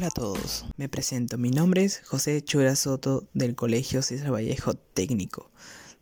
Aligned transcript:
Hola 0.00 0.06
a 0.06 0.10
todos, 0.12 0.64
me 0.78 0.88
presento. 0.88 1.36
Mi 1.36 1.50
nombre 1.50 1.84
es 1.84 2.00
José 2.06 2.42
Chura 2.42 2.74
Soto 2.74 3.28
del 3.34 3.54
Colegio 3.54 4.00
César 4.00 4.32
Vallejo 4.32 4.72
Técnico 4.72 5.50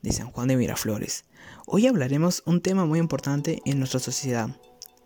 de 0.03 0.13
San 0.13 0.31
Juan 0.31 0.47
de 0.47 0.57
Miraflores. 0.57 1.25
Hoy 1.67 1.89
hablaremos 1.89 2.45
un 2.47 2.61
tema 2.61 2.87
muy 2.87 3.01
importante 3.01 3.61
en 3.65 3.81
nuestra 3.81 3.99
sociedad, 3.99 4.51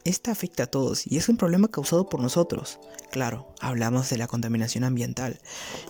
esta 0.05 0.33
afecta 0.33 0.65
a 0.65 0.67
todos 0.67 1.07
y 1.07 1.17
es 1.17 1.29
un 1.29 1.37
problema 1.37 1.69
causado 1.69 2.09
por 2.09 2.21
nosotros. 2.21 2.79
Claro, 3.11 3.55
hablamos 3.61 4.11
de 4.11 4.17
la 4.17 4.27
contaminación 4.27 4.85
ambiental. 4.85 5.41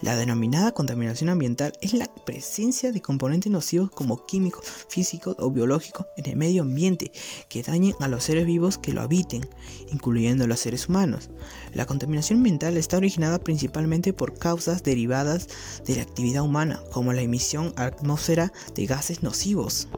La 0.01 0.17
denominada 0.17 0.73
contaminación 0.73 1.31
ambiental 1.31 1.73
es 1.81 1.95
la 1.95 2.13
presencia 2.25 2.93
de 2.93 3.01
componentes 3.01 3.51
nocivos 3.51 3.91
como 3.91 4.27
químicos, 4.27 4.65
físicos 4.89 5.37
o 5.39 5.51
biológicos 5.51 6.07
en 6.17 6.29
el 6.31 6.37
medio 6.37 6.63
ambiente 6.63 7.13
que 7.49 7.63
dañen 7.63 7.95
a 8.01 8.09
los 8.09 8.25
seres 8.25 8.47
vivos 8.47 8.79
que 8.79 8.93
lo 8.93 9.03
habiten, 9.03 9.49
incluyendo 9.91 10.47
los 10.47 10.61
seres 10.61 10.89
humanos. 10.89 11.31
La 11.73 11.87
contaminación 11.87 12.39
ambiental 12.39 12.77
está 12.77 12.97
originada 12.97 13.39
principalmente 13.39 14.13
por 14.13 14.39
causas 14.39 14.83
derivadas 14.83 15.49
de 15.87 15.97
la 15.97 16.03
actividad 16.03 16.43
humana, 16.43 16.83
como 16.93 17.13
la 17.13 17.23
emisión 17.23 17.73
a 17.77 17.85
atmósfera 17.85 18.53
de 18.75 18.87
gases 18.87 19.23
nocivos. 19.23 19.89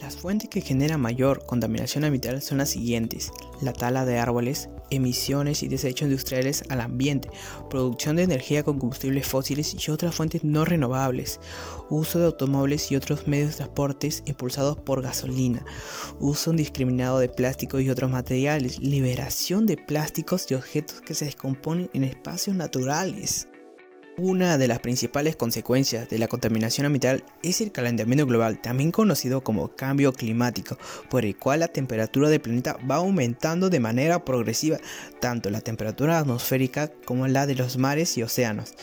Las 0.00 0.16
fuentes 0.16 0.48
que 0.48 0.60
generan 0.60 1.00
mayor 1.00 1.44
contaminación 1.44 2.04
ambiental 2.04 2.40
son 2.40 2.58
las 2.58 2.70
siguientes. 2.70 3.32
La 3.60 3.72
tala 3.72 4.04
de 4.04 4.18
árboles, 4.18 4.68
emisiones 4.90 5.64
y 5.64 5.68
desechos 5.68 6.06
industriales 6.06 6.62
al 6.68 6.80
ambiente, 6.80 7.30
producción 7.68 8.14
de 8.14 8.22
energía 8.22 8.62
con 8.62 8.78
combustibles 8.78 9.26
fósiles 9.26 9.74
y 9.74 9.90
otras 9.90 10.14
fuentes 10.14 10.44
no 10.44 10.64
renovables, 10.64 11.40
uso 11.90 12.20
de 12.20 12.26
automóviles 12.26 12.92
y 12.92 12.96
otros 12.96 13.26
medios 13.26 13.50
de 13.50 13.56
transporte 13.56 14.08
impulsados 14.26 14.78
por 14.78 15.02
gasolina, 15.02 15.64
uso 16.20 16.52
indiscriminado 16.52 17.18
de 17.18 17.28
plástico 17.28 17.80
y 17.80 17.90
otros 17.90 18.10
materiales, 18.10 18.78
liberación 18.78 19.66
de 19.66 19.76
plásticos 19.76 20.48
y 20.50 20.54
objetos 20.54 21.00
que 21.00 21.14
se 21.14 21.24
descomponen 21.24 21.90
en 21.92 22.04
espacios 22.04 22.54
naturales. 22.54 23.48
Una 24.20 24.58
de 24.58 24.66
las 24.66 24.80
principales 24.80 25.36
consecuencias 25.36 26.08
de 26.08 26.18
la 26.18 26.26
contaminación 26.26 26.86
ambiental 26.86 27.22
es 27.44 27.60
el 27.60 27.70
calentamiento 27.70 28.26
global, 28.26 28.60
también 28.60 28.90
conocido 28.90 29.44
como 29.44 29.68
cambio 29.76 30.12
climático, 30.12 30.76
por 31.08 31.24
el 31.24 31.36
cual 31.36 31.60
la 31.60 31.68
temperatura 31.68 32.28
del 32.28 32.40
planeta 32.40 32.76
va 32.78 32.96
aumentando 32.96 33.70
de 33.70 33.78
manera 33.78 34.24
progresiva, 34.24 34.78
tanto 35.20 35.50
la 35.50 35.60
temperatura 35.60 36.18
atmosférica 36.18 36.90
como 37.04 37.28
la 37.28 37.46
de 37.46 37.54
los 37.54 37.78
mares 37.78 38.18
y 38.18 38.24
océanos. 38.24 38.74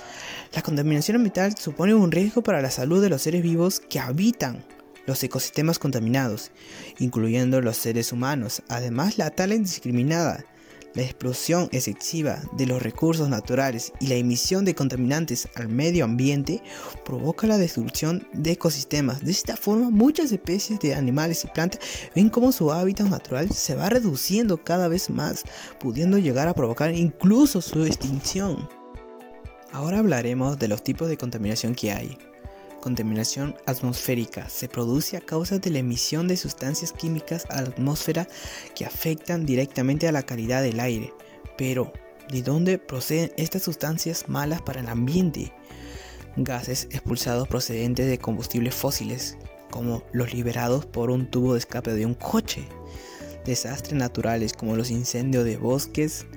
La 0.53 0.61
contaminación 0.61 1.17
ambiental 1.17 1.57
supone 1.57 1.93
un 1.93 2.13
riesgo 2.13 2.41
para 2.41 2.61
la 2.61 2.71
salud 2.71 3.01
de 3.01 3.09
los 3.09 3.21
seres 3.21 3.43
vivos 3.43 3.81
que 3.81 3.99
habitan 3.99 4.63
los 5.05 5.21
ecosistemas 5.21 5.79
contaminados, 5.79 6.51
incluyendo 6.97 7.59
los 7.59 7.75
seres 7.75 8.13
humanos. 8.13 8.63
Además, 8.69 9.17
la 9.17 9.31
tala 9.31 9.55
indiscriminada 9.55 10.45
la 10.95 11.03
explosión 11.03 11.69
excesiva 11.71 12.41
de 12.53 12.65
los 12.65 12.81
recursos 12.81 13.29
naturales 13.29 13.93
y 13.99 14.07
la 14.07 14.15
emisión 14.15 14.65
de 14.65 14.73
contaminantes 14.73 15.47
al 15.55 15.67
medio 15.67 16.05
ambiente 16.05 16.63
provoca 17.03 17.47
la 17.47 17.57
destrucción 17.57 18.27
de 18.33 18.53
ecosistemas. 18.53 19.23
De 19.23 19.31
esta 19.31 19.55
forma, 19.55 19.89
muchas 19.89 20.31
especies 20.31 20.79
de 20.79 20.95
animales 20.95 21.43
y 21.43 21.47
plantas 21.47 21.81
ven 22.15 22.29
cómo 22.29 22.51
su 22.51 22.71
hábitat 22.71 23.07
natural 23.07 23.51
se 23.51 23.75
va 23.75 23.89
reduciendo 23.89 24.63
cada 24.63 24.87
vez 24.87 25.09
más, 25.09 25.43
pudiendo 25.79 26.17
llegar 26.17 26.47
a 26.47 26.53
provocar 26.53 26.93
incluso 26.93 27.61
su 27.61 27.85
extinción. 27.85 28.67
Ahora 29.71 29.99
hablaremos 29.99 30.57
de 30.57 30.69
los 30.69 30.83
tipos 30.83 31.09
de 31.09 31.17
contaminación 31.17 31.75
que 31.75 31.91
hay 31.91 32.17
contaminación 32.85 33.55
atmosférica 33.65 34.47
se 34.47 34.69
produce 34.69 35.17
a 35.17 35.21
causa 35.21 35.57
de 35.57 35.71
la 35.71 35.79
emisión 35.79 36.27
de 36.27 36.37
sustancias 36.37 36.93
químicas 36.93 37.47
a 37.49 37.63
la 37.63 37.69
atmósfera 37.69 38.27
que 38.75 38.85
afectan 38.85 39.43
directamente 39.43 40.07
a 40.07 40.11
la 40.11 40.21
calidad 40.21 40.61
del 40.61 40.79
aire. 40.79 41.11
Pero, 41.57 41.91
¿de 42.29 42.43
dónde 42.43 42.77
proceden 42.77 43.31
estas 43.37 43.63
sustancias 43.63 44.29
malas 44.29 44.61
para 44.61 44.81
el 44.81 44.87
ambiente? 44.87 45.51
Gases 46.37 46.87
expulsados 46.91 47.47
procedentes 47.47 48.05
de 48.07 48.19
combustibles 48.19 48.75
fósiles, 48.75 49.35
como 49.71 50.03
los 50.13 50.31
liberados 50.31 50.85
por 50.85 51.09
un 51.09 51.25
tubo 51.31 51.53
de 51.53 51.59
escape 51.59 51.91
de 51.91 52.05
un 52.05 52.13
coche. 52.13 52.67
Desastres 53.45 53.97
naturales 53.97 54.53
como 54.53 54.75
los 54.75 54.91
incendios 54.91 55.43
de 55.43 55.57
bosques 55.57 56.27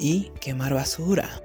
y 0.00 0.30
quemar 0.40 0.72
basura. 0.72 1.42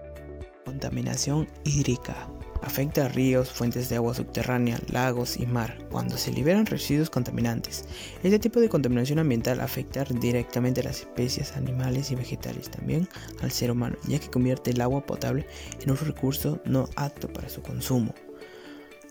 Contaminación 0.64 1.50
hídrica 1.66 2.30
Afecta 2.62 3.06
a 3.06 3.08
ríos, 3.10 3.50
fuentes 3.50 3.90
de 3.90 3.96
agua 3.96 4.14
subterránea, 4.14 4.80
lagos 4.92 5.38
y 5.38 5.48
mar 5.48 5.78
cuando 5.90 6.18
se 6.18 6.32
liberan 6.32 6.68
residuos 6.68 7.10
contaminantes. 7.10 7.86
Este 8.22 8.38
tipo 8.38 8.60
de 8.60 8.70
contaminación 8.70 9.18
ambiental 9.18 9.60
afecta 9.60 10.04
directamente 10.04 10.82
a 10.82 10.84
las 10.84 11.00
especies 11.00 11.54
animales 11.54 12.12
y 12.12 12.16
vegetales, 12.16 12.70
también 12.70 13.10
al 13.42 13.52
ser 13.52 13.72
humano, 13.72 13.98
ya 14.08 14.20
que 14.20 14.30
convierte 14.30 14.72
el 14.72 14.82
agua 14.82 15.06
potable 15.06 15.48
en 15.82 15.90
un 15.90 15.98
recurso 15.98 16.62
no 16.64 16.88
apto 16.96 17.34
para 17.34 17.50
su 17.50 17.62
consumo, 17.64 18.14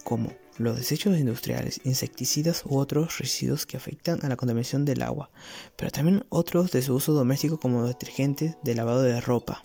como 0.05 0.33
los 0.59 0.77
desechos 0.77 1.19
industriales, 1.19 1.81
insecticidas 1.85 2.65
u 2.67 2.77
otros 2.77 3.19
residuos 3.19 3.67
que 3.67 3.77
afectan 3.77 4.21
a 4.23 4.29
la 4.29 4.37
contaminación 4.37 4.85
del 4.85 5.03
agua, 5.03 5.31
pero 5.77 5.91
también 5.91 6.25
otros 6.29 6.71
de 6.71 6.83
su 6.83 6.95
uso 6.95 7.15
doméstico 7.15 7.59
como 7.59 7.87
detergentes 7.87 8.57
de 8.63 8.75
lavado 8.75 9.03
de 9.03 9.21
ropa. 9.21 9.63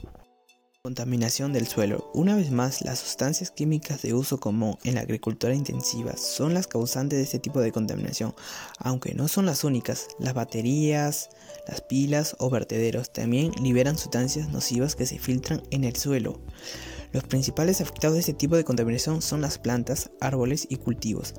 Contaminación 0.86 1.52
del 1.52 1.66
suelo. 1.66 2.12
Una 2.14 2.36
vez 2.36 2.52
más, 2.52 2.84
las 2.84 3.00
sustancias 3.00 3.50
químicas 3.50 4.04
de 4.04 4.14
uso 4.14 4.40
común 4.40 4.78
en 4.84 4.94
la 4.94 5.02
agricultura 5.02 5.56
intensiva 5.56 6.16
son 6.16 6.54
las 6.54 6.68
causantes 6.68 7.18
de 7.18 7.24
este 7.24 7.40
tipo 7.40 7.60
de 7.60 7.72
contaminación, 7.72 8.36
aunque 8.78 9.16
no 9.16 9.28
son 9.28 9.48
las 9.48 9.64
únicas. 9.64 10.06
Las 10.20 10.36
baterías, 10.36 11.32
las 11.68 11.82
pilas 11.82 12.36
o 12.38 12.52
vertederos 12.52 13.12
también 13.12 13.52
liberan 13.60 13.98
sustancias 13.98 14.50
nocivas 14.50 14.96
que 14.96 15.08
se 15.08 15.18
filtran 15.18 15.64
en 15.72 15.86
el 15.86 15.96
suelo. 15.96 16.40
Los 17.14 17.24
principales 17.24 17.82
afectados 17.82 18.14
de 18.14 18.20
este 18.20 18.34
tipo 18.34 18.56
de 18.56 18.64
contaminación 18.64 19.24
son 19.24 19.42
las 19.42 19.58
plantas, 19.58 20.12
árboles 20.22 20.68
y 20.70 20.76
cultivos. 20.76 21.34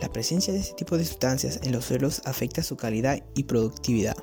La 0.00 0.08
presencia 0.08 0.52
de 0.52 0.58
este 0.58 0.74
tipo 0.74 0.98
de 0.98 1.04
sustancias 1.04 1.60
en 1.62 1.70
los 1.70 1.84
suelos 1.84 2.20
afecta 2.24 2.64
su 2.64 2.76
calidad 2.76 3.22
y 3.36 3.44
productividad. 3.44 4.16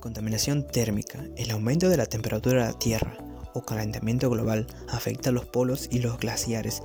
Contaminación 0.00 0.66
térmica. 0.66 1.24
El 1.38 1.50
aumento 1.50 1.88
de 1.88 1.96
la 1.96 2.04
temperatura 2.04 2.66
de 2.66 2.72
la 2.72 2.78
Tierra 2.78 3.29
o 3.54 3.62
calentamiento 3.62 4.30
global 4.30 4.66
afecta 4.88 5.30
a 5.30 5.32
los 5.32 5.46
polos 5.46 5.88
y 5.90 6.00
los 6.00 6.18
glaciares. 6.18 6.82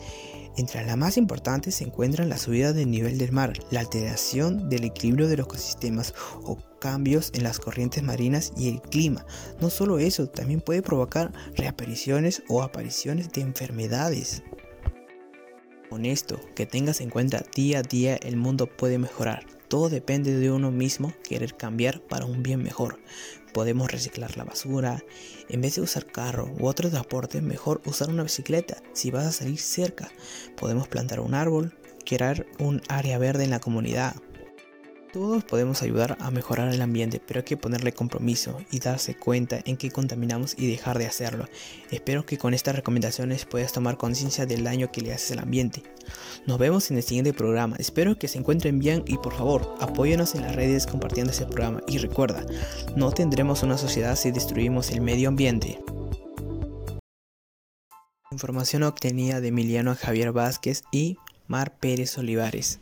Entre 0.58 0.86
las 0.86 0.96
más 0.96 1.18
importantes 1.18 1.76
se 1.76 1.84
encuentran 1.84 2.30
la 2.30 2.38
subida 2.38 2.72
del 2.72 2.90
nivel 2.90 3.18
del 3.18 3.34
mar, 3.34 3.54
la 3.72 3.82
alteración 3.82 4.70
del 4.70 4.86
equilibrio 4.86 5.28
de 5.28 5.36
los 5.36 5.48
ecosistemas 5.48 6.14
o 6.44 6.58
cambios 6.80 7.32
en 7.34 7.44
las 7.44 7.60
corrientes 7.60 8.04
marinas 8.04 8.54
y 8.56 8.70
el 8.70 8.82
clima. 8.82 9.26
No 9.60 9.70
solo 9.70 10.00
eso, 10.00 10.28
también 10.28 10.62
puede 10.62 10.82
provocar 10.82 11.34
reapariciones 11.56 12.42
o 12.48 12.64
apariciones 12.64 13.32
de 13.34 13.42
enfermedades. 13.42 14.44
Con 15.90 16.06
esto, 16.06 16.40
que 16.56 16.66
tengas 16.66 17.02
en 17.02 17.10
cuenta 17.10 17.44
día 17.54 17.80
a 17.80 17.82
día 17.82 18.16
el 18.16 18.38
mundo 18.38 18.68
puede 18.68 18.98
mejorar. 18.98 19.55
Todo 19.68 19.90
depende 19.90 20.38
de 20.38 20.52
uno 20.52 20.72
mismo 20.72 21.14
querer 21.24 21.56
cambiar 21.56 22.02
para 22.02 22.26
un 22.26 22.44
bien 22.44 22.62
mejor. 22.62 23.00
Podemos 23.54 23.92
reciclar 23.92 24.38
la 24.38 24.44
basura. 24.44 25.04
En 25.50 25.62
vez 25.62 25.76
de 25.76 25.82
usar 25.82 26.06
carro 26.06 26.54
u 26.60 26.68
otro 26.68 26.90
transporte, 26.90 27.42
mejor 27.42 27.82
usar 27.86 28.10
una 28.10 28.24
bicicleta 28.24 28.78
si 28.94 29.12
vas 29.12 29.26
a 29.26 29.32
salir 29.32 29.60
cerca. 29.60 30.12
Podemos 30.56 30.88
plantar 30.88 31.20
un 31.20 31.34
árbol, 31.34 31.74
crear 32.06 32.46
un 32.60 32.82
área 32.90 33.18
verde 33.18 33.44
en 33.44 33.50
la 33.50 33.60
comunidad 33.60 34.16
todos 35.16 35.46
podemos 35.46 35.82
ayudar 35.82 36.18
a 36.20 36.30
mejorar 36.30 36.74
el 36.74 36.82
ambiente, 36.82 37.22
pero 37.26 37.40
hay 37.40 37.46
que 37.46 37.56
ponerle 37.56 37.94
compromiso 37.94 38.58
y 38.70 38.80
darse 38.80 39.16
cuenta 39.16 39.62
en 39.64 39.78
que 39.78 39.90
contaminamos 39.90 40.56
y 40.58 40.70
dejar 40.70 41.00
de 41.00 41.06
hacerlo. 41.06 41.48
Espero 41.90 42.26
que 42.26 42.38
con 42.38 42.54
estas 42.54 42.76
recomendaciones 42.76 43.46
puedas 43.46 43.72
tomar 43.72 43.96
conciencia 43.96 44.46
del 44.46 44.66
daño 44.66 44.92
que 44.92 45.00
le 45.00 45.14
haces 45.14 45.32
al 45.32 45.40
ambiente. 45.40 45.84
Nos 46.46 46.60
vemos 46.60 46.92
en 46.92 46.98
el 46.98 47.04
siguiente 47.04 47.32
programa. 47.32 47.78
Espero 47.80 48.20
que 48.20 48.28
se 48.28 48.40
encuentren 48.40 48.78
bien 48.78 49.06
y 49.08 49.16
por 49.16 49.34
favor 49.34 49.78
apóyanos 49.80 50.36
en 50.36 50.42
las 50.42 50.54
redes 50.54 50.86
compartiendo 50.86 51.32
este 51.32 51.46
programa. 51.46 51.82
Y 51.88 51.98
recuerda, 52.00 52.46
no 52.98 53.10
tendremos 53.14 53.64
una 53.64 53.78
sociedad 53.78 54.18
si 54.18 54.32
destruimos 54.32 54.92
el 54.92 55.00
medio 55.00 55.30
ambiente. 55.30 55.80
Información 58.32 58.84
obtenida 58.84 59.40
de 59.40 59.48
Emiliano 59.48 59.96
Javier 59.96 60.34
Vázquez 60.34 60.84
y 60.92 61.16
Mar 61.48 61.78
Pérez 61.80 62.18
Olivares. 62.18 62.82